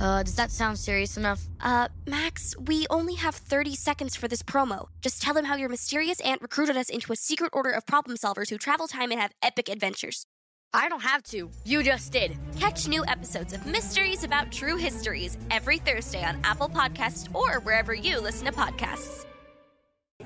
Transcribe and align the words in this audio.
Uh, 0.00 0.22
does 0.22 0.34
that 0.36 0.50
sound 0.50 0.78
serious 0.78 1.16
enough? 1.16 1.42
Uh, 1.60 1.88
Max, 2.06 2.54
we 2.58 2.86
only 2.88 3.14
have 3.14 3.34
30 3.34 3.74
seconds 3.74 4.14
for 4.14 4.28
this 4.28 4.42
promo. 4.42 4.86
Just 5.02 5.20
tell 5.20 5.34
them 5.34 5.46
how 5.46 5.56
your 5.56 5.68
mysterious 5.68 6.20
aunt 6.20 6.40
recruited 6.40 6.76
us 6.76 6.88
into 6.88 7.12
a 7.12 7.16
secret 7.16 7.50
order 7.52 7.70
of 7.70 7.86
problem 7.86 8.16
solvers 8.16 8.50
who 8.50 8.58
travel 8.58 8.86
time 8.86 9.10
and 9.10 9.20
have 9.20 9.32
epic 9.42 9.68
adventures. 9.68 10.26
I 10.72 10.88
don't 10.88 11.02
have 11.02 11.22
to. 11.24 11.50
You 11.64 11.82
just 11.82 12.12
did. 12.12 12.36
Catch 12.58 12.88
new 12.88 13.04
episodes 13.06 13.52
of 13.54 13.66
Mysteries 13.66 14.22
About 14.22 14.52
True 14.52 14.76
Histories 14.76 15.38
every 15.50 15.78
Thursday 15.78 16.22
on 16.22 16.38
Apple 16.44 16.68
Podcasts 16.68 17.34
or 17.34 17.60
wherever 17.60 17.94
you 17.94 18.20
listen 18.20 18.46
to 18.46 18.52
podcasts. 18.52 19.24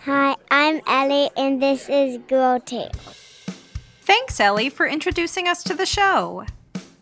Hi, 0.00 0.36
I'm 0.50 0.80
Ellie, 0.86 1.30
and 1.36 1.62
this 1.62 1.88
is 1.88 2.18
Girl 2.26 2.58
Tales. 2.58 2.90
Thanks, 4.00 4.40
Ellie, 4.40 4.68
for 4.68 4.86
introducing 4.86 5.46
us 5.46 5.62
to 5.64 5.74
the 5.74 5.86
show. 5.86 6.44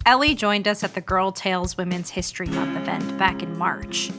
Ellie 0.07 0.35
joined 0.35 0.67
us 0.67 0.83
at 0.83 0.95
the 0.95 1.03
Girl 1.03 1.31
Tales 1.31 1.77
Women's 1.77 2.09
History 2.09 2.47
Month 2.47 2.75
event 2.79 3.19
back 3.19 3.43
in 3.43 3.59
March. 3.59 4.11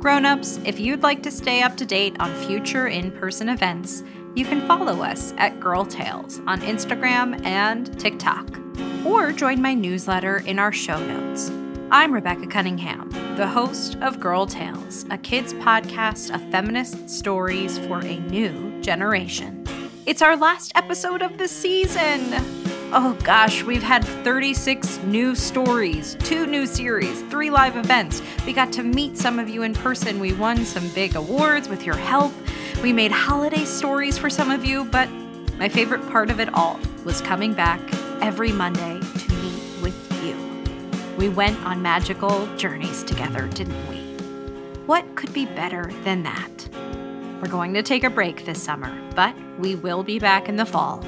Grown-ups, 0.00 0.58
if 0.64 0.80
you'd 0.80 1.04
like 1.04 1.22
to 1.22 1.30
stay 1.30 1.62
up 1.62 1.76
to 1.76 1.86
date 1.86 2.16
on 2.18 2.34
future 2.46 2.88
in-person 2.88 3.48
events, 3.48 4.02
you 4.34 4.44
can 4.44 4.66
follow 4.66 5.00
us 5.00 5.32
at 5.38 5.60
Girl 5.60 5.84
Tales 5.84 6.40
on 6.48 6.60
Instagram 6.62 7.40
and 7.46 7.98
TikTok, 8.00 8.58
or 9.06 9.30
join 9.30 9.62
my 9.62 9.74
newsletter 9.74 10.38
in 10.38 10.58
our 10.58 10.72
show 10.72 10.98
notes. 10.98 11.52
I'm 11.92 12.12
Rebecca 12.12 12.48
Cunningham, 12.48 13.08
the 13.36 13.46
host 13.46 13.96
of 14.00 14.18
Girl 14.18 14.44
Tales, 14.44 15.06
a 15.10 15.18
kids 15.18 15.54
podcast 15.54 16.34
of 16.34 16.42
feminist 16.50 17.08
stories 17.08 17.78
for 17.78 18.00
a 18.00 18.18
new 18.18 18.80
generation. 18.82 19.64
It's 20.04 20.20
our 20.20 20.36
last 20.36 20.72
episode 20.74 21.22
of 21.22 21.38
the 21.38 21.46
season. 21.46 22.57
Oh 22.90 23.12
gosh, 23.22 23.62
we've 23.64 23.82
had 23.82 24.02
36 24.02 25.00
new 25.04 25.34
stories, 25.34 26.16
two 26.20 26.46
new 26.46 26.64
series, 26.64 27.20
three 27.24 27.50
live 27.50 27.76
events. 27.76 28.22
We 28.46 28.54
got 28.54 28.72
to 28.72 28.82
meet 28.82 29.18
some 29.18 29.38
of 29.38 29.46
you 29.46 29.62
in 29.62 29.74
person. 29.74 30.18
We 30.18 30.32
won 30.32 30.64
some 30.64 30.88
big 30.94 31.14
awards 31.14 31.68
with 31.68 31.84
your 31.84 31.98
help. 31.98 32.32
We 32.82 32.94
made 32.94 33.12
holiday 33.12 33.66
stories 33.66 34.16
for 34.16 34.30
some 34.30 34.50
of 34.50 34.64
you, 34.64 34.86
but 34.86 35.10
my 35.58 35.68
favorite 35.68 36.08
part 36.08 36.30
of 36.30 36.40
it 36.40 36.48
all 36.54 36.80
was 37.04 37.20
coming 37.20 37.52
back 37.52 37.78
every 38.22 38.52
Monday 38.52 38.98
to 39.00 39.34
meet 39.34 39.82
with 39.82 40.24
you. 40.24 40.34
We 41.18 41.28
went 41.28 41.62
on 41.66 41.82
magical 41.82 42.46
journeys 42.56 43.04
together, 43.04 43.48
didn't 43.48 43.86
we? 43.90 43.98
What 44.86 45.14
could 45.14 45.34
be 45.34 45.44
better 45.44 45.92
than 46.04 46.22
that? 46.22 46.68
We're 47.42 47.50
going 47.50 47.74
to 47.74 47.82
take 47.82 48.04
a 48.04 48.10
break 48.10 48.46
this 48.46 48.62
summer, 48.62 48.98
but 49.14 49.36
we 49.58 49.74
will 49.74 50.02
be 50.02 50.18
back 50.18 50.48
in 50.48 50.56
the 50.56 50.64
fall 50.64 51.04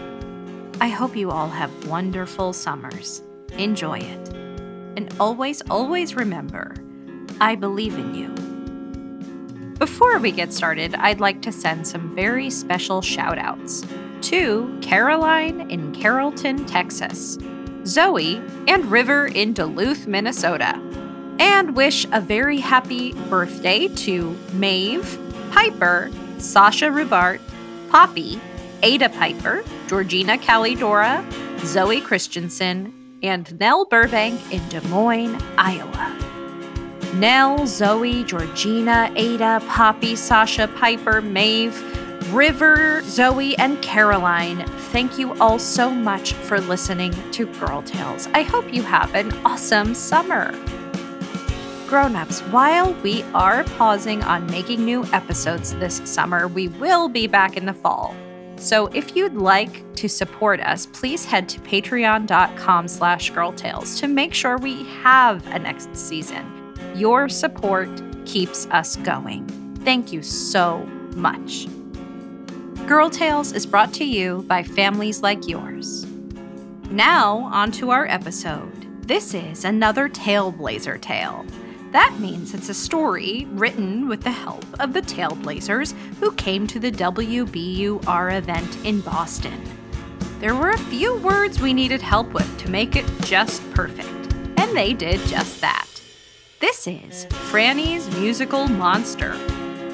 I 0.82 0.88
hope 0.88 1.14
you 1.14 1.30
all 1.30 1.48
have 1.50 1.86
wonderful 1.86 2.54
summers. 2.54 3.22
Enjoy 3.58 3.98
it. 3.98 4.28
And 4.96 5.14
always, 5.20 5.60
always 5.68 6.16
remember 6.16 6.74
I 7.38 7.54
believe 7.54 7.98
in 7.98 8.14
you. 8.14 8.28
Before 9.78 10.18
we 10.18 10.30
get 10.30 10.54
started, 10.54 10.94
I'd 10.94 11.20
like 11.20 11.42
to 11.42 11.52
send 11.52 11.86
some 11.86 12.14
very 12.14 12.48
special 12.48 13.02
shout 13.02 13.38
outs 13.38 13.84
to 14.22 14.78
Caroline 14.80 15.70
in 15.70 15.94
Carrollton, 15.94 16.64
Texas, 16.64 17.38
Zoe 17.84 18.42
and 18.66 18.86
River 18.86 19.26
in 19.26 19.52
Duluth, 19.52 20.06
Minnesota, 20.06 20.80
and 21.38 21.76
wish 21.76 22.06
a 22.12 22.20
very 22.22 22.58
happy 22.58 23.12
birthday 23.28 23.88
to 23.88 24.36
Maeve, 24.54 25.18
Piper, 25.50 26.10
Sasha 26.38 26.86
Rubart, 26.86 27.40
Poppy, 27.90 28.40
Ada 28.82 29.08
Piper, 29.08 29.62
Georgina 29.86 30.38
Calidora, 30.38 31.24
Zoe 31.64 32.00
Christensen, 32.00 33.18
and 33.22 33.58
Nell 33.60 33.84
Burbank 33.84 34.40
in 34.52 34.66
Des 34.68 34.80
Moines, 34.88 35.40
Iowa. 35.58 36.16
Nell, 37.14 37.66
Zoe, 37.66 38.24
Georgina, 38.24 39.12
Ada, 39.16 39.60
Poppy, 39.68 40.16
Sasha, 40.16 40.68
Piper, 40.68 41.20
Maeve, 41.20 41.76
River, 42.32 43.02
Zoe, 43.02 43.56
and 43.58 43.82
Caroline, 43.82 44.64
thank 44.92 45.18
you 45.18 45.34
all 45.40 45.58
so 45.58 45.90
much 45.90 46.32
for 46.32 46.60
listening 46.60 47.12
to 47.32 47.46
Girl 47.58 47.82
Tales. 47.82 48.28
I 48.34 48.42
hope 48.42 48.72
you 48.72 48.82
have 48.82 49.14
an 49.14 49.32
awesome 49.44 49.94
summer. 49.94 50.52
Grown-ups, 51.88 52.40
while 52.52 52.92
we 53.02 53.24
are 53.34 53.64
pausing 53.76 54.22
on 54.22 54.46
making 54.46 54.84
new 54.84 55.04
episodes 55.06 55.74
this 55.74 56.00
summer, 56.04 56.46
we 56.46 56.68
will 56.68 57.08
be 57.08 57.26
back 57.26 57.56
in 57.56 57.66
the 57.66 57.74
fall. 57.74 58.14
So 58.60 58.88
if 58.88 59.16
you'd 59.16 59.36
like 59.36 59.94
to 59.96 60.06
support 60.06 60.60
us, 60.60 60.84
please 60.84 61.24
head 61.24 61.48
to 61.48 61.60
patreon.com 61.60 62.88
slash 62.88 63.32
girltales 63.32 63.98
to 64.00 64.06
make 64.06 64.34
sure 64.34 64.58
we 64.58 64.84
have 65.02 65.44
a 65.46 65.58
next 65.58 65.96
season. 65.96 66.44
Your 66.94 67.30
support 67.30 67.88
keeps 68.26 68.66
us 68.66 68.96
going. 68.96 69.48
Thank 69.82 70.12
you 70.12 70.22
so 70.22 70.80
much. 71.16 71.68
Girl 72.86 73.08
Tales 73.08 73.52
is 73.52 73.64
brought 73.64 73.94
to 73.94 74.04
you 74.04 74.44
by 74.46 74.62
families 74.62 75.22
like 75.22 75.48
yours. 75.48 76.04
Now, 76.90 77.48
on 77.52 77.72
to 77.72 77.90
our 77.90 78.06
episode. 78.06 79.06
This 79.06 79.32
is 79.32 79.64
another 79.64 80.08
Taleblazer 80.08 81.00
tale. 81.00 81.46
That 81.92 82.20
means 82.20 82.54
it's 82.54 82.68
a 82.68 82.74
story 82.74 83.48
written 83.50 84.06
with 84.06 84.22
the 84.22 84.30
help 84.30 84.64
of 84.78 84.92
the 84.92 85.02
Taleblazers 85.02 85.92
who 86.20 86.30
came 86.32 86.68
to 86.68 86.78
the 86.78 86.92
WBUR 86.92 88.38
event 88.38 88.84
in 88.84 89.00
Boston. 89.00 89.60
There 90.38 90.54
were 90.54 90.70
a 90.70 90.78
few 90.78 91.16
words 91.18 91.60
we 91.60 91.74
needed 91.74 92.00
help 92.00 92.32
with 92.32 92.58
to 92.58 92.70
make 92.70 92.94
it 92.94 93.04
just 93.22 93.68
perfect, 93.72 94.08
and 94.56 94.76
they 94.76 94.92
did 94.92 95.18
just 95.26 95.60
that. 95.62 95.88
This 96.60 96.86
is 96.86 97.24
Franny's 97.50 98.08
Musical 98.18 98.68
Monster. 98.68 99.32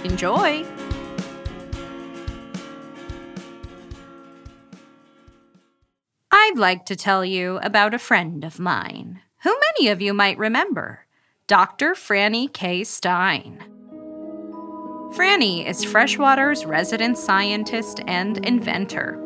Enjoy! 0.04 0.66
I'd 6.30 6.58
like 6.58 6.84
to 6.86 6.94
tell 6.94 7.24
you 7.24 7.56
about 7.62 7.94
a 7.94 7.98
friend 7.98 8.44
of 8.44 8.60
mine, 8.60 9.22
who 9.44 9.58
many 9.78 9.88
of 9.88 10.02
you 10.02 10.12
might 10.12 10.36
remember. 10.36 11.05
Dr. 11.48 11.94
Franny 11.94 12.52
K. 12.52 12.82
Stein. 12.82 13.62
Franny 15.14 15.64
is 15.64 15.84
Freshwater's 15.84 16.64
resident 16.64 17.16
scientist 17.16 18.00
and 18.08 18.44
inventor. 18.44 19.16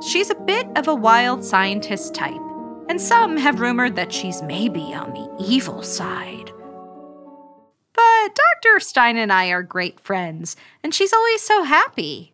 She's 0.00 0.30
a 0.30 0.34
bit 0.34 0.66
of 0.76 0.88
a 0.88 0.94
wild 0.94 1.44
scientist 1.44 2.14
type, 2.14 2.40
and 2.88 2.98
some 2.98 3.36
have 3.36 3.60
rumored 3.60 3.96
that 3.96 4.14
she's 4.14 4.40
maybe 4.40 4.94
on 4.94 5.12
the 5.12 5.44
evil 5.46 5.82
side. 5.82 6.50
But 7.92 8.34
Dr. 8.34 8.80
Stein 8.80 9.18
and 9.18 9.30
I 9.30 9.48
are 9.48 9.62
great 9.62 10.00
friends, 10.00 10.56
and 10.82 10.94
she's 10.94 11.12
always 11.12 11.42
so 11.42 11.64
happy. 11.64 12.32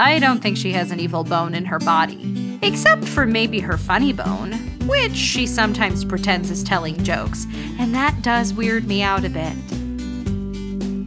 I 0.00 0.18
don't 0.18 0.42
think 0.42 0.56
she 0.56 0.72
has 0.72 0.90
an 0.90 0.98
evil 0.98 1.22
bone 1.22 1.54
in 1.54 1.64
her 1.66 1.78
body, 1.78 2.58
except 2.62 3.04
for 3.04 3.26
maybe 3.26 3.60
her 3.60 3.76
funny 3.76 4.12
bone, 4.12 4.52
which 4.86 5.14
she 5.14 5.46
sometimes 5.46 6.04
pretends 6.04 6.50
is 6.50 6.64
telling 6.64 7.02
jokes, 7.04 7.46
and 7.78 7.94
that 7.94 8.20
does 8.22 8.52
weird 8.52 8.88
me 8.88 9.02
out 9.02 9.24
a 9.24 9.28
bit. 9.30 9.54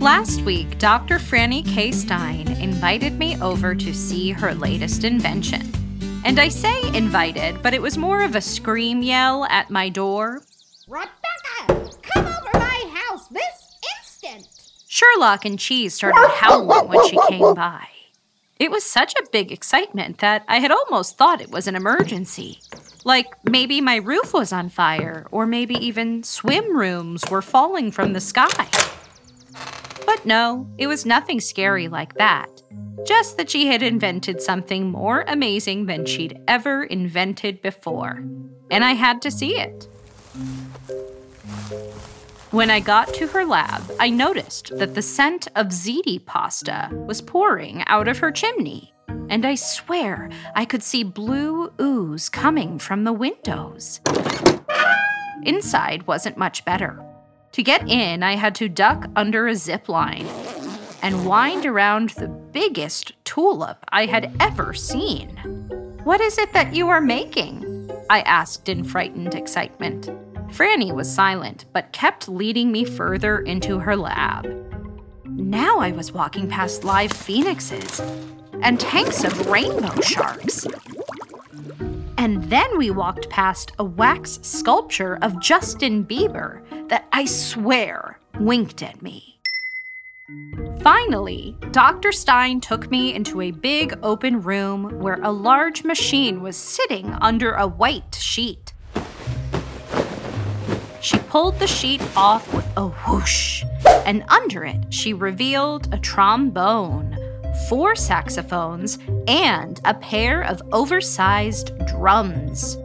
Last 0.02 0.42
week, 0.44 0.78
Dr. 0.80 1.18
Franny 1.18 1.66
K. 1.68 1.92
Stein 1.92 2.48
invited 2.62 3.20
me 3.20 3.40
over 3.42 3.76
to 3.76 3.94
see 3.94 4.32
her 4.32 4.56
latest 4.56 5.04
invention. 5.04 5.70
And 6.24 6.40
I 6.40 6.48
say 6.48 6.82
invited, 6.96 7.62
but 7.62 7.74
it 7.74 7.82
was 7.82 7.98
more 7.98 8.22
of 8.22 8.36
a 8.36 8.42
scream 8.42 9.02
yell 9.02 9.44
at 9.46 9.70
my 9.70 9.90
door. 9.90 10.44
Rebecca, 10.88 11.90
come 12.04 12.26
over 12.26 12.50
my 12.54 13.02
house 13.10 13.28
this 13.28 13.78
instant! 14.00 14.48
Sherlock 14.88 15.44
and 15.44 15.60
Cheese 15.60 15.94
started 15.94 16.30
howling 16.36 16.88
when 16.88 17.10
she 17.10 17.20
came 17.28 17.54
by. 17.54 17.88
It 18.60 18.72
was 18.72 18.84
such 18.84 19.14
a 19.14 19.28
big 19.32 19.52
excitement 19.52 20.18
that 20.18 20.44
I 20.48 20.60
had 20.60 20.72
almost 20.72 21.16
thought 21.16 21.42
it 21.42 21.52
was 21.52 21.68
an 21.68 21.76
emergency. 21.76 22.60
Like 23.06 23.28
maybe 23.48 23.82
my 23.82 23.98
roof 23.98 24.34
was 24.34 24.52
on 24.52 24.70
fire, 24.70 25.28
or 25.32 25.46
maybe 25.46 25.76
even 25.76 26.24
swim 26.24 26.76
rooms 26.76 27.24
were 27.30 27.44
falling 27.44 27.92
from 27.92 28.14
the 28.14 28.20
sky. 28.20 28.68
But 30.06 30.26
no, 30.26 30.68
it 30.78 30.88
was 30.88 31.06
nothing 31.06 31.40
scary 31.40 31.88
like 31.88 32.16
that. 32.16 32.50
Just 33.06 33.38
that 33.38 33.52
she 33.52 33.68
had 33.68 33.84
invented 33.84 34.42
something 34.42 34.90
more 34.90 35.24
amazing 35.28 35.86
than 35.86 36.08
she'd 36.08 36.42
ever 36.48 36.84
invented 36.84 37.62
before. 37.62 38.24
And 38.72 38.84
I 38.84 38.94
had 38.94 39.22
to 39.22 39.32
see 39.32 39.56
it. 39.58 39.88
When 42.52 42.72
I 42.72 42.80
got 42.80 43.14
to 43.16 43.28
her 43.28 43.44
lab, 43.44 43.92
I 44.00 44.10
noticed 44.10 44.78
that 44.78 44.96
the 44.96 45.02
scent 45.02 45.50
of 45.58 45.68
ziti 45.68 46.26
pasta 46.26 46.90
was 46.94 47.22
pouring 47.22 47.84
out 47.88 48.08
of 48.08 48.20
her 48.20 48.32
chimney. 48.32 48.94
And 49.30 49.46
I 49.46 49.56
swear 49.56 50.30
I 50.56 50.64
could 50.64 50.82
see 50.82 51.04
blue 51.04 51.74
ooze 51.82 52.30
coming 52.30 52.80
from 52.80 53.04
the 53.04 53.12
windows. 53.12 54.00
Inside 55.44 56.08
wasn't 56.08 56.38
much 56.38 56.64
better. 56.64 57.04
To 57.52 57.62
get 57.62 57.86
in, 57.90 58.24
I 58.24 58.38
had 58.38 58.56
to 58.56 58.70
duck 58.70 59.10
under 59.18 59.48
a 59.48 59.56
zip 59.56 59.90
line 59.90 60.26
and 61.02 61.26
wind 61.26 61.66
around 61.66 62.12
the 62.12 62.30
biggest 62.30 63.12
tulip 63.26 63.84
I 63.90 64.06
had 64.06 64.34
ever 64.40 64.74
seen. 64.74 65.36
What 66.06 66.22
is 66.22 66.38
it 66.38 66.54
that 66.54 66.74
you 66.74 66.88
are 66.88 67.02
making? 67.02 67.92
I 68.10 68.22
asked 68.22 68.70
in 68.70 68.86
frightened 68.86 69.36
excitement. 69.36 70.10
Franny 70.50 70.94
was 70.94 71.14
silent, 71.14 71.66
but 71.74 71.92
kept 71.92 72.30
leading 72.30 72.72
me 72.72 72.86
further 72.86 73.40
into 73.40 73.80
her 73.80 73.96
lab. 73.96 74.46
Now 75.26 75.80
I 75.80 75.92
was 75.92 76.12
walking 76.12 76.50
past 76.50 76.84
live 76.84 77.12
phoenixes 77.12 78.00
and 78.62 78.80
tanks 78.80 79.24
of 79.24 79.48
rainbow 79.48 80.02
sharks. 80.02 80.66
And 82.18 82.44
then 82.46 82.78
we 82.78 82.90
walked 82.90 83.30
past 83.30 83.74
a 83.78 83.84
wax 83.84 84.40
sculpture 84.42 85.20
of 85.22 85.40
Justin 85.40 86.04
Bieber 86.04 86.62
that 86.90 87.08
I 87.12 87.26
swear 87.26 88.20
winked 88.40 88.82
at 88.82 89.02
me. 89.02 89.38
Finally, 90.82 91.56
Dr. 91.72 92.12
Stein 92.12 92.60
took 92.60 92.90
me 92.92 93.14
into 93.14 93.42
a 93.42 93.52
big 93.52 93.98
open 94.04 94.42
room 94.42 95.00
where 95.00 95.22
a 95.22 95.32
large 95.32 95.84
machine 95.84 96.42
was 96.42 96.58
sitting 96.58 97.14
under 97.22 97.54
a 97.54 97.68
white 97.68 98.16
sheet. 98.16 98.67
She 101.02 101.18
pulled 101.20 101.60
the 101.60 101.68
sheet 101.68 102.02
off 102.16 102.54
with 102.54 102.66
a 102.76 102.88
whoosh, 102.88 103.64
and 104.06 104.24
under 104.28 104.64
it, 104.64 104.94
she 104.94 105.14
revealed 105.14 105.94
a 105.94 105.98
trombone 105.98 107.18
four 107.68 107.96
saxophones, 107.96 108.98
and 109.28 109.82
a 109.84 109.94
pair 109.94 110.42
of 110.42 110.62
oversized 110.72 111.72
drums. 111.88 112.78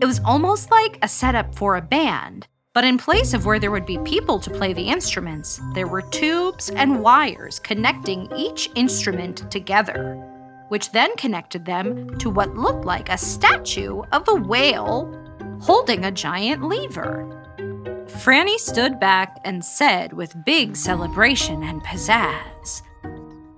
It 0.00 0.04
was 0.04 0.20
almost 0.24 0.70
like 0.70 0.98
a 1.00 1.08
setup 1.08 1.54
for 1.54 1.76
a 1.76 1.82
band, 1.82 2.46
but 2.74 2.84
in 2.84 2.98
place 2.98 3.32
of 3.32 3.46
where 3.46 3.58
there 3.58 3.70
would 3.70 3.86
be 3.86 3.98
people 3.98 4.38
to 4.40 4.50
play 4.50 4.72
the 4.72 4.88
instruments, 4.88 5.60
there 5.74 5.86
were 5.86 6.02
tubes 6.02 6.68
and 6.70 7.02
wires 7.02 7.58
connecting 7.58 8.30
each 8.36 8.68
instrument 8.74 9.50
together, 9.50 10.14
which 10.68 10.92
then 10.92 11.16
connected 11.16 11.64
them 11.64 12.18
to 12.18 12.28
what 12.28 12.56
looked 12.56 12.84
like 12.84 13.08
a 13.08 13.16
statue 13.16 14.02
of 14.12 14.28
a 14.28 14.34
whale 14.34 15.22
holding 15.62 16.04
a 16.04 16.10
giant 16.10 16.62
lever. 16.62 17.35
Franny 18.24 18.56
stood 18.58 18.98
back 18.98 19.38
and 19.44 19.64
said 19.64 20.12
with 20.14 20.44
big 20.44 20.74
celebration 20.74 21.62
and 21.62 21.82
pizzazz, 21.84 22.82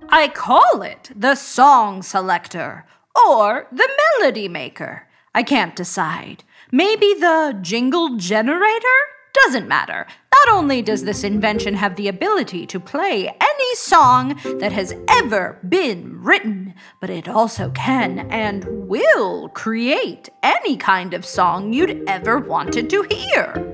I 0.09 0.27
call 0.27 0.81
it 0.81 1.11
the 1.15 1.35
song 1.35 2.03
selector 2.03 2.85
or 3.27 3.67
the 3.71 3.89
melody 4.19 4.47
maker. 4.47 5.07
I 5.33 5.43
can't 5.43 5.75
decide. 5.75 6.43
Maybe 6.71 7.13
the 7.13 7.57
jingle 7.61 8.17
generator? 8.17 8.99
Doesn't 9.33 9.67
matter. 9.67 10.07
Not 10.33 10.55
only 10.55 10.81
does 10.81 11.03
this 11.03 11.23
invention 11.23 11.73
have 11.73 11.95
the 11.95 12.07
ability 12.07 12.65
to 12.67 12.79
play 12.79 13.27
any 13.27 13.75
song 13.75 14.39
that 14.59 14.71
has 14.71 14.93
ever 15.09 15.59
been 15.67 16.21
written, 16.21 16.73
but 17.01 17.09
it 17.09 17.27
also 17.27 17.69
can 17.71 18.19
and 18.31 18.65
will 18.87 19.49
create 19.49 20.29
any 20.41 20.77
kind 20.77 21.13
of 21.13 21.25
song 21.25 21.73
you'd 21.73 22.03
ever 22.07 22.39
wanted 22.39 22.89
to 22.89 23.03
hear. 23.03 23.65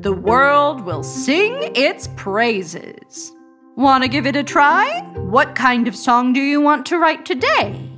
The 0.00 0.12
world 0.12 0.82
will 0.82 1.02
sing 1.02 1.56
its 1.74 2.08
praises. 2.16 3.32
Want 3.76 4.04
to 4.04 4.08
give 4.08 4.26
it 4.26 4.36
a 4.36 4.44
try? 4.44 5.00
What 5.16 5.54
kind 5.54 5.88
of 5.88 5.96
song 5.96 6.32
do 6.32 6.40
you 6.40 6.60
want 6.60 6.86
to 6.86 6.98
write 6.98 7.24
today? 7.24 7.90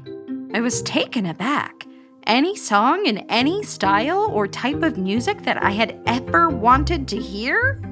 I 0.54 0.60
was 0.60 0.82
taken 0.82 1.26
aback. 1.26 1.73
Any 2.26 2.56
song 2.56 3.04
in 3.04 3.18
any 3.28 3.62
style 3.64 4.30
or 4.32 4.48
type 4.48 4.82
of 4.82 4.96
music 4.96 5.42
that 5.42 5.62
I 5.62 5.72
had 5.72 6.00
ever 6.06 6.48
wanted 6.48 7.06
to 7.08 7.18
hear? 7.18 7.82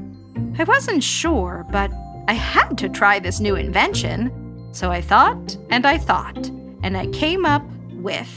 I 0.59 0.65
wasn't 0.65 1.03
sure, 1.03 1.67
but 1.71 1.93
I 2.29 2.33
had 2.33 2.79
to 2.79 2.89
try 2.89 3.19
this 3.19 3.41
new 3.41 3.57
invention. 3.57 4.71
So 4.73 4.91
I 4.91 5.03
thought 5.03 5.59
and 5.69 5.85
I 5.85 5.99
thought, 5.99 6.47
and 6.83 6.97
I 6.97 7.09
came 7.09 7.45
up 7.45 7.63
with 7.91 8.35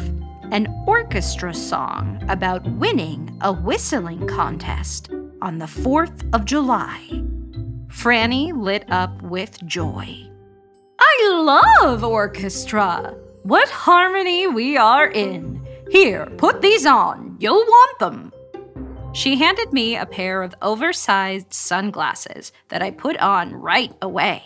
an 0.51 0.67
orchestra 0.85 1.53
song 1.53 2.21
about 2.27 2.69
winning 2.71 3.37
a 3.41 3.53
whistling 3.53 4.27
contest 4.27 5.09
on 5.41 5.59
the 5.59 5.65
4th 5.65 6.27
of 6.33 6.43
July. 6.43 7.07
Franny 7.87 8.51
lit 8.53 8.83
up 8.91 9.21
with 9.21 9.65
joy. 9.65 10.29
I 10.99 11.71
love 11.79 12.03
orchestra! 12.03 13.15
What 13.43 13.69
harmony 13.69 14.47
we 14.47 14.75
are 14.75 15.07
in! 15.07 15.64
Here, 15.89 16.25
put 16.37 16.61
these 16.61 16.85
on. 16.85 17.37
You'll 17.39 17.65
want 17.65 17.99
them. 17.99 18.33
She 19.13 19.37
handed 19.37 19.71
me 19.71 19.95
a 19.95 20.05
pair 20.05 20.41
of 20.43 20.55
oversized 20.61 21.53
sunglasses 21.53 22.51
that 22.69 22.81
I 22.81 22.91
put 22.91 23.17
on 23.17 23.53
right 23.53 23.93
away. 24.01 24.43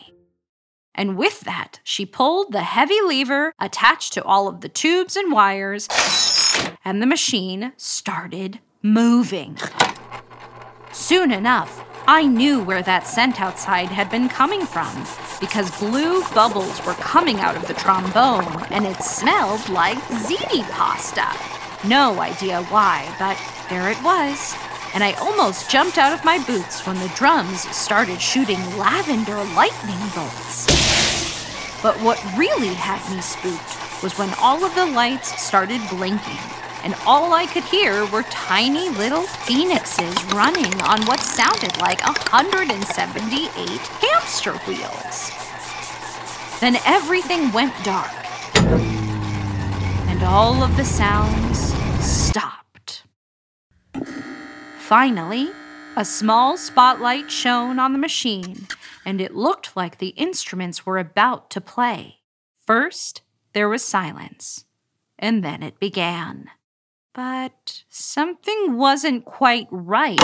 And 0.94 1.18
with 1.18 1.40
that, 1.42 1.80
she 1.84 2.06
pulled 2.06 2.52
the 2.52 2.62
heavy 2.62 3.02
lever 3.02 3.54
attached 3.60 4.14
to 4.14 4.24
all 4.24 4.48
of 4.48 4.62
the 4.62 4.70
tubes 4.70 5.16
and 5.16 5.32
wires, 5.32 5.88
and 6.84 7.02
the 7.02 7.08
machine 7.08 7.74
started 7.78 8.60
moving. 8.82 9.58
Soon 10.92 11.32
enough, 11.32 11.84
I 12.12 12.24
knew 12.24 12.64
where 12.64 12.82
that 12.82 13.06
scent 13.06 13.40
outside 13.40 13.90
had 13.90 14.10
been 14.10 14.30
coming 14.30 14.66
from 14.66 15.06
because 15.40 15.70
blue 15.78 16.24
bubbles 16.34 16.84
were 16.84 16.96
coming 16.96 17.40
out 17.40 17.56
of 17.56 17.68
the 17.68 17.76
trombone 17.76 18.64
and 18.72 18.88
it 18.88 19.04
smelled 19.04 19.70
like 19.70 20.00
ziti 20.26 20.68
pasta. 20.72 21.28
No 21.88 22.20
idea 22.20 22.64
why, 22.64 23.06
but 23.20 23.38
there 23.70 23.92
it 23.92 24.02
was. 24.02 24.56
And 24.96 25.04
I 25.04 25.12
almost 25.22 25.70
jumped 25.70 26.00
out 26.00 26.12
of 26.12 26.26
my 26.26 26.44
boots 26.46 26.84
when 26.88 26.98
the 26.98 27.14
drums 27.16 27.62
started 27.78 28.20
shooting 28.20 28.58
lavender 28.76 29.44
lightning 29.54 30.02
bolts. 30.16 30.66
But 31.84 31.96
what 32.02 32.18
really 32.36 32.74
had 32.74 33.08
me 33.16 33.22
spooked 33.22 34.02
was 34.02 34.18
when 34.18 34.34
all 34.42 34.66
of 34.66 34.74
the 34.74 34.88
lights 34.88 35.40
started 35.40 35.80
blinking 35.92 36.42
and 36.84 36.96
all 37.06 37.34
I 37.34 37.46
could 37.46 37.64
hear 37.64 38.06
were 38.08 38.24
tiny 38.24 38.90
little 38.90 39.24
phoenixes 39.24 40.16
running 40.34 40.74
on 40.84 41.06
what 41.06 41.20
sounded 41.20 41.78
like 41.80 42.02
178 42.06 43.70
hamster 44.04 44.54
wheels. 44.68 45.32
Then 46.60 46.78
everything 46.86 47.52
went 47.52 47.74
dark, 47.84 48.12
and 48.56 50.24
all 50.24 50.62
of 50.64 50.76
the 50.78 50.86
sounds 50.86 51.74
stopped. 52.04 53.04
Finally, 54.80 55.52
A 56.00 56.06
small 56.06 56.56
spotlight 56.56 57.30
shone 57.30 57.78
on 57.78 57.92
the 57.92 58.00
machine, 58.00 58.68
and 59.06 59.20
it 59.20 59.36
looked 59.36 59.76
like 59.76 59.98
the 59.98 60.16
instruments 60.16 60.86
were 60.86 60.98
about 60.98 61.50
to 61.50 61.60
play. 61.60 62.20
First, 62.66 63.22
there 63.52 63.68
was 63.68 63.84
silence, 63.84 64.64
and 65.18 65.44
then 65.44 65.62
it 65.62 65.78
began. 65.78 66.52
But 67.20 67.84
something 67.90 68.78
wasn't 68.78 69.26
quite 69.26 69.68
right. 69.72 70.18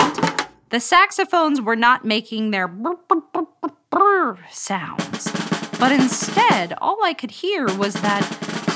The 0.70 0.80
saxophones 0.80 1.60
were 1.60 1.76
not 1.76 2.06
making 2.06 2.52
their 2.52 2.66
brr, 2.66 2.96
brr, 3.06 3.46
brr, 3.90 4.38
sounds, 4.50 5.30
but 5.78 5.92
instead, 5.92 6.72
all 6.80 7.04
I 7.04 7.12
could 7.12 7.32
hear 7.32 7.66
was 7.66 7.92
that 8.00 8.22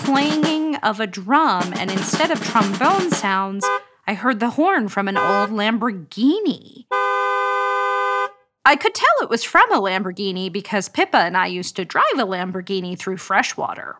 clanging 0.04 0.76
of 0.76 1.00
a 1.00 1.06
drum, 1.06 1.72
and 1.78 1.90
instead 1.90 2.30
of 2.30 2.44
trombone 2.44 3.10
sounds, 3.10 3.66
I 4.06 4.12
heard 4.12 4.38
the 4.38 4.50
horn 4.50 4.90
from 4.90 5.08
an 5.08 5.16
old 5.16 5.48
Lamborghini. 5.48 6.84
I 8.66 8.76
could 8.78 8.94
tell 8.94 9.08
it 9.22 9.30
was 9.30 9.44
from 9.44 9.72
a 9.72 9.80
Lamborghini 9.80 10.52
because 10.52 10.90
Pippa 10.90 11.16
and 11.16 11.38
I 11.38 11.46
used 11.46 11.74
to 11.76 11.86
drive 11.86 12.18
a 12.18 12.26
Lamborghini 12.26 12.98
through 12.98 13.16
freshwater. 13.16 13.96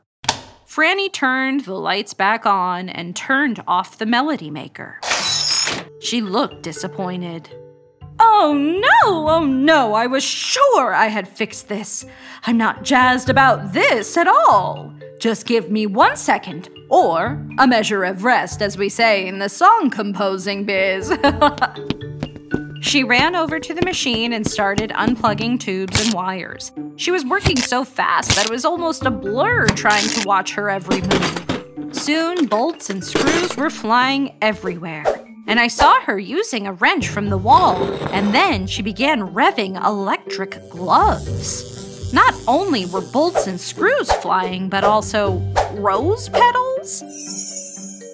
Franny 0.70 1.12
turned 1.12 1.62
the 1.62 1.74
lights 1.74 2.14
back 2.14 2.46
on 2.46 2.88
and 2.88 3.16
turned 3.16 3.60
off 3.66 3.98
the 3.98 4.06
melody 4.06 4.52
maker. 4.52 5.00
She 5.98 6.20
looked 6.20 6.62
disappointed. 6.62 7.50
Oh 8.20 8.54
no, 8.54 9.28
oh 9.28 9.44
no, 9.44 9.94
I 9.94 10.06
was 10.06 10.22
sure 10.22 10.94
I 10.94 11.08
had 11.08 11.26
fixed 11.26 11.66
this. 11.66 12.06
I'm 12.46 12.56
not 12.56 12.84
jazzed 12.84 13.28
about 13.28 13.72
this 13.72 14.16
at 14.16 14.28
all. 14.28 14.94
Just 15.18 15.44
give 15.44 15.72
me 15.72 15.86
one 15.86 16.14
second, 16.14 16.68
or 16.88 17.44
a 17.58 17.66
measure 17.66 18.04
of 18.04 18.22
rest, 18.22 18.62
as 18.62 18.78
we 18.78 18.88
say 18.88 19.26
in 19.26 19.40
the 19.40 19.48
song 19.48 19.90
composing 19.90 20.66
biz. 20.66 21.10
She 22.80 23.04
ran 23.04 23.36
over 23.36 23.60
to 23.60 23.74
the 23.74 23.82
machine 23.82 24.32
and 24.32 24.46
started 24.46 24.90
unplugging 24.90 25.60
tubes 25.60 26.04
and 26.04 26.14
wires. 26.14 26.72
She 26.96 27.10
was 27.10 27.26
working 27.26 27.58
so 27.58 27.84
fast 27.84 28.34
that 28.34 28.46
it 28.46 28.50
was 28.50 28.64
almost 28.64 29.04
a 29.04 29.10
blur 29.10 29.66
trying 29.68 30.08
to 30.08 30.26
watch 30.26 30.54
her 30.54 30.70
every 30.70 31.02
move. 31.02 31.94
Soon, 31.94 32.46
bolts 32.46 32.88
and 32.88 33.04
screws 33.04 33.56
were 33.56 33.68
flying 33.68 34.34
everywhere, 34.40 35.04
and 35.46 35.60
I 35.60 35.68
saw 35.68 36.00
her 36.02 36.18
using 36.18 36.66
a 36.66 36.72
wrench 36.72 37.08
from 37.08 37.28
the 37.28 37.38
wall, 37.38 37.76
and 38.12 38.34
then 38.34 38.66
she 38.66 38.80
began 38.82 39.34
revving 39.34 39.82
electric 39.84 40.70
gloves. 40.70 42.12
Not 42.14 42.34
only 42.48 42.86
were 42.86 43.02
bolts 43.02 43.46
and 43.46 43.60
screws 43.60 44.10
flying, 44.10 44.68
but 44.68 44.84
also 44.84 45.38
rose 45.74 46.28
petals? 46.28 47.02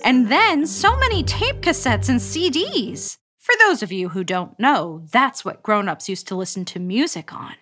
And 0.05 0.29
then 0.29 0.67
so 0.67 0.97
many 0.97 1.23
tape 1.23 1.63
cassettes 1.63 2.09
and 2.09 2.21
CDs. 2.21 3.17
For 3.47 3.55
those 3.61 3.81
of 3.85 3.93
you 3.93 4.09
who 4.09 4.25
don't 4.25 4.59
know, 4.59 5.03
that's 5.12 5.45
what 5.45 5.62
grown 5.62 5.88
ups 5.88 6.09
used 6.09 6.26
to 6.26 6.35
listen 6.35 6.65
to 6.65 6.81
music 6.81 7.33
on. 7.33 7.55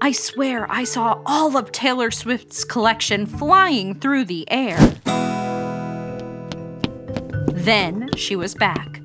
I 0.00 0.10
swear 0.10 0.66
I 0.68 0.82
saw 0.82 1.22
all 1.24 1.56
of 1.56 1.70
Taylor 1.70 2.10
Swift's 2.10 2.64
collection 2.64 3.24
flying 3.24 4.00
through 4.00 4.24
the 4.24 4.44
air. 4.50 4.76
Then 7.52 8.10
she 8.16 8.34
was 8.34 8.56
back. 8.56 9.00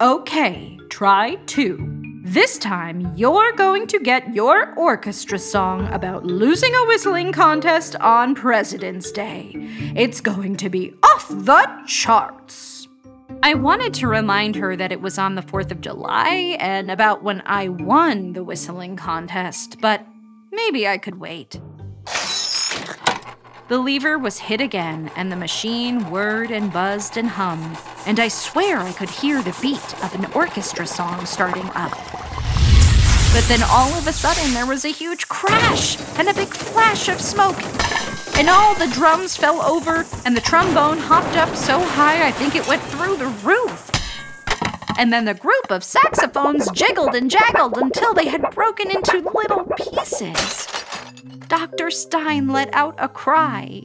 Okay, 0.00 0.78
try 0.88 1.34
two. 1.44 1.90
This 2.24 2.56
time 2.56 3.12
you're 3.14 3.52
going 3.52 3.86
to 3.88 3.98
get 3.98 4.34
your 4.34 4.74
orchestra 4.76 5.38
song 5.38 5.92
about 5.92 6.24
losing 6.24 6.74
a 6.74 6.86
whistling 6.86 7.32
contest 7.32 7.96
on 7.96 8.34
President's 8.34 9.12
Day. 9.12 9.52
It's 9.94 10.22
going 10.22 10.56
to 10.56 10.70
be 10.70 10.94
off 11.02 11.28
the 11.28 11.68
charts. 11.86 12.73
I 13.44 13.52
wanted 13.52 13.92
to 13.94 14.08
remind 14.08 14.56
her 14.56 14.74
that 14.74 14.90
it 14.90 15.02
was 15.02 15.18
on 15.18 15.34
the 15.34 15.42
4th 15.42 15.70
of 15.70 15.82
July 15.82 16.56
and 16.58 16.90
about 16.90 17.22
when 17.22 17.42
I 17.44 17.68
won 17.68 18.32
the 18.32 18.42
whistling 18.42 18.96
contest, 18.96 19.82
but 19.82 20.06
maybe 20.50 20.88
I 20.88 20.96
could 20.96 21.20
wait. 21.20 21.60
The 23.68 23.76
lever 23.76 24.16
was 24.16 24.38
hit 24.38 24.62
again, 24.62 25.10
and 25.14 25.30
the 25.30 25.36
machine 25.36 26.10
whirred 26.10 26.50
and 26.52 26.72
buzzed 26.72 27.18
and 27.18 27.28
hummed, 27.28 27.76
and 28.06 28.18
I 28.18 28.28
swear 28.28 28.78
I 28.78 28.92
could 28.92 29.10
hear 29.10 29.42
the 29.42 29.54
beat 29.60 30.02
of 30.02 30.14
an 30.14 30.24
orchestra 30.32 30.86
song 30.86 31.26
starting 31.26 31.68
up. 31.74 31.92
But 33.34 33.44
then 33.46 33.62
all 33.64 33.92
of 33.92 34.06
a 34.06 34.12
sudden 34.14 34.54
there 34.54 34.64
was 34.64 34.86
a 34.86 34.88
huge 34.88 35.28
crash 35.28 35.98
and 36.18 36.30
a 36.30 36.34
big 36.34 36.48
flash 36.48 37.10
of 37.10 37.20
smoke, 37.20 37.62
and 38.36 38.48
all 38.48 38.74
the 38.74 38.92
drums 38.92 39.36
fell 39.36 39.62
over, 39.62 40.04
and 40.24 40.36
the 40.36 40.40
trombone 40.40 40.98
hopped 40.98 41.36
up 41.36 41.54
so 41.54 41.80
high 41.80 42.26
I 42.26 42.32
think 42.32 42.54
it 42.56 42.66
went 42.66 42.82
through 42.82 43.16
the 43.16 43.28
roof. 43.44 43.90
And 44.98 45.12
then 45.12 45.24
the 45.24 45.34
group 45.34 45.70
of 45.70 45.82
saxophones 45.82 46.70
jiggled 46.70 47.14
and 47.14 47.30
jaggled 47.30 47.76
until 47.78 48.14
they 48.14 48.28
had 48.28 48.50
broken 48.50 48.90
into 48.90 49.18
little 49.34 49.64
pieces. 49.76 50.68
Dr. 51.48 51.90
Stein 51.90 52.48
let 52.48 52.72
out 52.74 52.94
a 52.98 53.08
cry. 53.08 53.82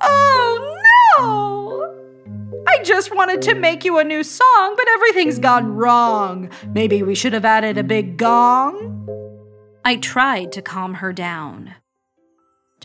Oh 0.00 0.78
no! 1.18 2.64
I 2.68 2.82
just 2.82 3.14
wanted 3.14 3.42
to 3.42 3.54
make 3.54 3.84
you 3.84 3.98
a 3.98 4.04
new 4.04 4.22
song, 4.22 4.74
but 4.76 4.88
everything's 4.94 5.38
gone 5.38 5.74
wrong. 5.74 6.50
Maybe 6.72 7.02
we 7.02 7.14
should 7.14 7.32
have 7.32 7.44
added 7.44 7.78
a 7.78 7.84
big 7.84 8.16
gong? 8.16 8.92
I 9.84 9.96
tried 9.96 10.52
to 10.52 10.62
calm 10.62 10.94
her 10.94 11.12
down. 11.12 11.74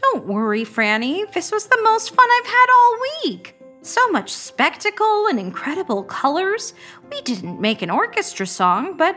Don't 0.02 0.28
worry, 0.28 0.66
Franny. 0.66 1.32
This 1.34 1.52
was 1.52 1.68
the 1.68 1.82
most 1.84 2.14
fun 2.14 2.28
I've 2.30 2.46
had 2.46 2.66
all 2.76 2.98
week. 3.24 3.56
So 3.82 4.10
much 4.10 4.32
spectacle 4.32 5.28
and 5.28 5.40
incredible 5.40 6.04
colors. 6.04 6.74
We 7.12 7.22
didn't 7.22 7.62
make 7.62 7.82
an 7.82 7.90
orchestra 7.90 8.46
song, 8.46 8.98
but 8.98 9.16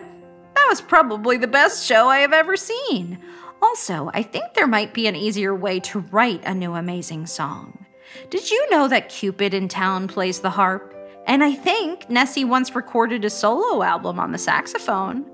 that 0.55 0.67
was 0.69 0.81
probably 0.81 1.37
the 1.37 1.47
best 1.47 1.87
show 1.87 2.09
I 2.09 2.19
have 2.19 2.33
ever 2.33 2.57
seen. 2.57 3.19
Also, 3.61 4.11
I 4.15 4.23
think 4.23 4.55
there 4.55 4.67
might 4.67 4.95
be 4.95 5.07
an 5.07 5.17
easier 5.17 5.55
way 5.55 5.81
to 5.81 6.01
write 6.01 6.43
a 6.45 6.55
new 6.55 6.75
amazing 6.75 7.27
song. 7.27 7.87
Did 8.31 8.51
you 8.51 8.71
know 8.71 8.89
that 8.89 9.09
Cupid 9.09 9.55
in 9.55 9.69
Town 9.69 10.07
plays 10.07 10.41
the 10.41 10.51
harp? 10.51 10.95
And 11.27 11.43
I 11.43 11.53
think 11.53 12.09
Nessie 12.11 12.45
once 12.45 12.75
recorded 12.75 13.25
a 13.25 13.31
solo 13.31 13.83
album 13.83 14.21
on 14.21 14.33
the 14.33 14.39
saxophone. 14.39 15.25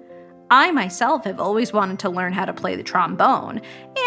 I 0.51 0.71
myself 0.73 1.25
have 1.25 1.39
always 1.39 1.73
wanted 1.73 2.01
to 2.01 2.11
learn 2.11 2.33
how 2.33 2.45
to 2.45 2.53
play 2.53 2.75
the 2.75 2.83
trombone, 2.83 3.61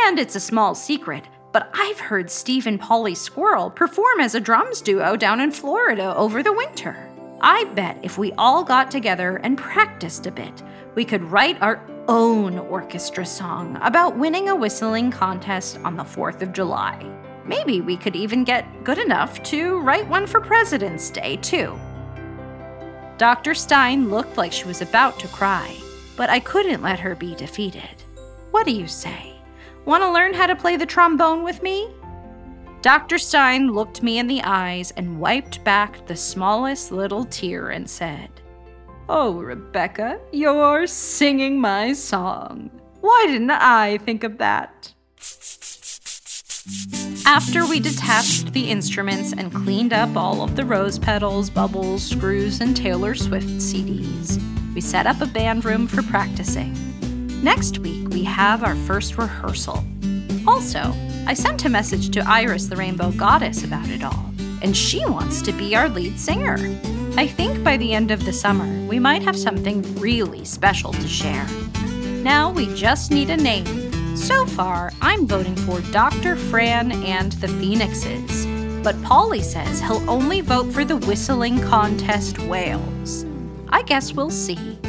and 0.05 0.19
it's 0.19 0.35
a 0.35 0.41
small 0.41 0.75
secret, 0.75 1.25
but 1.53 1.69
I've 1.73 1.99
heard 1.99 2.29
Steve 2.29 2.67
and 2.67 2.79
Polly 2.79 3.15
Squirrel 3.15 3.69
perform 3.69 4.19
as 4.19 4.35
a 4.35 4.41
drums 4.41 4.81
duo 4.81 5.15
down 5.15 5.39
in 5.39 5.51
Florida 5.51 6.13
over 6.15 6.43
the 6.43 6.51
winter. 6.51 7.09
I 7.39 7.65
bet 7.75 7.97
if 8.01 8.17
we 8.17 8.31
all 8.33 8.63
got 8.63 8.89
together 8.89 9.37
and 9.37 9.57
practiced 9.57 10.25
a 10.25 10.31
bit, 10.31 10.63
we 10.95 11.05
could 11.05 11.23
write 11.23 11.61
our 11.61 11.85
own 12.07 12.57
orchestra 12.57 13.25
song 13.25 13.77
about 13.81 14.17
winning 14.17 14.49
a 14.49 14.55
whistling 14.55 15.11
contest 15.11 15.77
on 15.83 15.95
the 15.95 16.03
4th 16.03 16.41
of 16.41 16.53
July. 16.53 17.05
Maybe 17.45 17.81
we 17.81 17.97
could 17.97 18.15
even 18.15 18.43
get 18.43 18.83
good 18.83 18.97
enough 18.97 19.41
to 19.43 19.79
write 19.81 20.07
one 20.07 20.25
for 20.25 20.41
President's 20.41 21.09
Day, 21.09 21.37
too. 21.37 21.79
Dr. 23.17 23.53
Stein 23.53 24.09
looked 24.09 24.37
like 24.37 24.51
she 24.51 24.65
was 24.65 24.81
about 24.81 25.19
to 25.19 25.27
cry, 25.27 25.77
but 26.17 26.29
I 26.29 26.39
couldn't 26.39 26.81
let 26.81 26.99
her 26.99 27.15
be 27.15 27.35
defeated. 27.35 28.03
What 28.51 28.65
do 28.65 28.71
you 28.71 28.87
say? 28.87 29.32
Want 29.85 30.01
to 30.01 30.11
learn 30.11 30.33
how 30.33 30.47
to 30.47 30.55
play 30.55 30.77
the 30.77 30.85
trombone 30.85 31.43
with 31.43 31.61
me? 31.61 31.89
Dr. 32.81 33.17
Stein 33.17 33.71
looked 33.71 34.03
me 34.03 34.17
in 34.17 34.27
the 34.27 34.41
eyes 34.43 34.91
and 34.91 35.19
wiped 35.19 35.63
back 35.63 36.05
the 36.05 36.15
smallest 36.15 36.91
little 36.91 37.25
tear 37.25 37.69
and 37.69 37.89
said, 37.89 38.29
Oh, 39.09 39.33
Rebecca, 39.33 40.19
you're 40.31 40.87
singing 40.87 41.59
my 41.59 41.93
song. 41.93 42.71
Why 43.01 43.25
didn't 43.27 43.51
I 43.51 43.97
think 43.99 44.23
of 44.23 44.37
that? 44.37 44.93
After 47.25 47.65
we 47.65 47.81
detached 47.81 48.53
the 48.53 48.69
instruments 48.69 49.33
and 49.33 49.53
cleaned 49.53 49.91
up 49.91 50.15
all 50.15 50.41
of 50.41 50.55
the 50.55 50.65
rose 50.65 50.97
petals, 50.97 51.49
bubbles, 51.49 52.03
screws, 52.03 52.61
and 52.61 52.75
Taylor 52.75 53.15
Swift 53.15 53.47
CDs, 53.47 54.41
we 54.73 54.79
set 54.79 55.07
up 55.07 55.19
a 55.19 55.25
band 55.25 55.65
room 55.65 55.87
for 55.87 56.03
practicing. 56.03 56.92
Next 57.43 57.79
week, 57.79 58.07
we 58.07 58.23
have 58.23 58.63
our 58.63 58.73
first 58.73 59.17
rehearsal. 59.17 59.83
Also, 60.47 60.93
I 61.27 61.33
sent 61.33 61.65
a 61.65 61.69
message 61.69 62.09
to 62.11 62.21
Iris 62.21 62.67
the 62.67 62.77
Rainbow 62.77 63.11
Goddess 63.11 63.65
about 63.65 63.89
it 63.89 64.01
all, 64.01 64.31
and 64.61 64.75
she 64.75 65.05
wants 65.05 65.41
to 65.41 65.51
be 65.51 65.75
our 65.75 65.89
lead 65.89 66.17
singer. 66.17 66.55
I 67.17 67.27
think 67.27 67.61
by 67.61 67.75
the 67.75 67.93
end 67.93 68.11
of 68.11 68.23
the 68.23 68.31
summer, 68.31 68.87
we 68.87 68.97
might 68.97 69.23
have 69.23 69.37
something 69.37 69.81
really 69.99 70.45
special 70.45 70.93
to 70.93 71.05
share. 71.05 71.45
Now 72.23 72.49
we 72.49 72.73
just 72.75 73.11
need 73.11 73.29
a 73.29 73.35
name. 73.35 74.15
So 74.15 74.45
far, 74.45 74.93
I'm 75.01 75.27
voting 75.27 75.57
for 75.57 75.81
Dr. 75.91 76.37
Fran 76.37 76.93
and 77.03 77.33
the 77.33 77.49
Phoenixes. 77.49 78.45
But 78.85 79.01
Polly 79.03 79.41
says 79.41 79.81
he'll 79.81 80.09
only 80.09 80.39
vote 80.39 80.71
for 80.71 80.85
the 80.85 80.95
Whistling 80.95 81.59
Contest 81.59 82.39
Whales. 82.39 83.25
I 83.67 83.81
guess 83.81 84.13
we'll 84.13 84.29
see. 84.29 84.79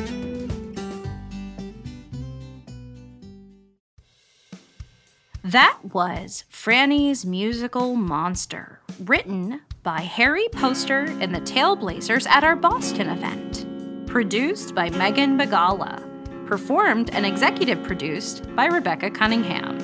That 5.55 5.79
was 5.93 6.43
Franny's 6.51 7.25
Musical 7.25 7.95
Monster, 7.95 8.81
written 9.05 9.61
by 9.85 10.01
Harry 10.01 10.49
Poster 10.51 11.05
and 11.21 11.33
the 11.33 11.41
Taleblazers 11.43 12.27
at 12.27 12.43
our 12.43 12.57
Boston 12.57 13.09
event. 13.09 13.65
Produced 14.09 14.75
by 14.75 14.91
Megan 14.91 15.39
Bagala. 15.39 16.03
Performed 16.49 17.11
and 17.11 17.25
executive 17.25 17.81
produced 17.85 18.53
by 18.57 18.67
Rebecca 18.67 19.13
Cunningham. 19.13 19.79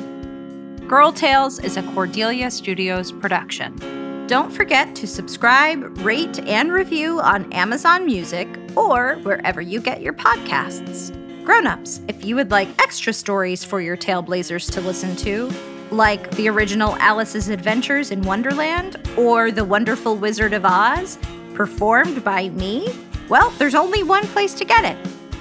Girl 0.89 1.13
Tales 1.13 1.61
is 1.61 1.77
a 1.77 1.85
Cordelia 1.95 2.51
Studios 2.51 3.13
production. 3.13 4.27
Don't 4.27 4.51
forget 4.51 4.97
to 4.97 5.07
subscribe, 5.07 5.99
rate, 5.99 6.41
and 6.49 6.73
review 6.73 7.21
on 7.21 7.53
Amazon 7.53 8.05
Music 8.07 8.49
or 8.75 9.19
wherever 9.23 9.61
you 9.61 9.81
get 9.81 10.03
your 10.03 10.15
podcasts. 10.15 11.17
Grown-ups, 11.51 12.01
if 12.07 12.25
you 12.25 12.37
would 12.37 12.53
like 12.53 12.69
extra 12.81 13.13
stories 13.13 13.65
for 13.65 13.81
your 13.81 13.97
Taleblazers 13.97 14.71
to 14.71 14.81
listen 14.81 15.17
to, 15.17 15.51
like 15.91 16.31
the 16.37 16.49
original 16.49 16.95
Alice's 16.99 17.49
Adventures 17.49 18.13
in 18.13 18.23
Wonderland 18.23 18.97
or 19.19 19.51
The 19.51 19.65
Wonderful 19.65 20.15
Wizard 20.15 20.53
of 20.53 20.65
Oz, 20.65 21.19
performed 21.55 22.23
by 22.23 22.51
me, 22.51 22.87
well, 23.29 23.51
there's 23.59 23.75
only 23.75 24.05
one 24.05 24.25
place 24.29 24.55
to 24.55 24.65
get 24.65 24.85
it. 24.85 24.97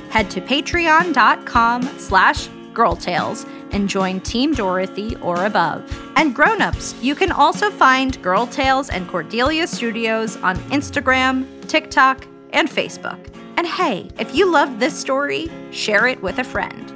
Head 0.10 0.32
to 0.32 0.42
patreon.com 0.42 1.84
slash 2.00 2.48
girltales 2.74 3.48
and 3.72 3.88
join 3.88 4.20
Team 4.22 4.56
Dorothy 4.56 5.16
or 5.18 5.46
above. 5.46 6.12
And 6.16 6.34
grown-ups, 6.34 6.96
you 7.04 7.14
can 7.14 7.32
also 7.32 7.70
find 7.70 8.20
Girl 8.24 8.48
Tales 8.48 8.90
and 8.90 9.08
Cordelia 9.08 9.68
Studios 9.68 10.38
on 10.38 10.58
Instagram, 10.72 11.46
TikTok, 11.68 12.26
and 12.52 12.68
Facebook. 12.68 13.28
And 13.60 13.68
hey, 13.68 14.08
if 14.18 14.34
you 14.34 14.50
love 14.50 14.80
this 14.80 14.98
story, 14.98 15.52
share 15.72 16.08
it 16.08 16.22
with 16.22 16.40
a 16.40 16.46
friend. 16.46 16.94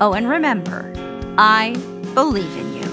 Oh, 0.00 0.14
and 0.14 0.26
remember, 0.26 0.90
I 1.36 1.74
believe 2.14 2.56
in 2.56 2.76
you. 2.76 2.88